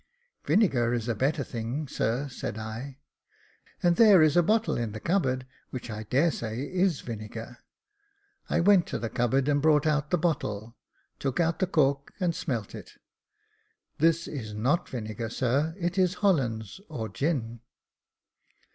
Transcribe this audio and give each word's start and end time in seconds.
"Vinegar 0.47 0.95
is 0.95 1.07
a 1.07 1.13
better 1.13 1.43
thing, 1.43 1.87
sir," 1.87 2.27
said 2.27 2.57
I, 2.57 2.97
"and 3.83 3.97
there 3.97 4.23
is 4.23 4.35
a 4.35 4.41
bottle 4.41 4.75
in 4.75 4.93
the 4.93 4.99
cupboard, 4.99 5.45
which 5.69 5.91
I 5.91 6.01
dare 6.09 6.31
say 6.31 6.61
is 6.63 7.01
vinegar." 7.01 7.59
I 8.49 8.61
went 8.61 8.87
to 8.87 8.97
the 8.97 9.11
cupboard, 9.11 9.47
and 9.47 9.61
brought 9.61 9.85
out 9.85 10.09
the 10.09 10.17
bottle, 10.17 10.75
took 11.19 11.39
out 11.39 11.59
the 11.59 11.67
cork 11.67 12.13
and 12.19 12.33
smelt 12.33 12.73
it. 12.73 12.93
"This 13.99 14.27
is 14.27 14.55
not 14.55 14.89
vinegar, 14.89 15.29
sir, 15.29 15.75
it 15.77 15.99
is 15.99 16.15
Hollands 16.15 16.81
or 16.89 17.07
gin." 17.07 17.59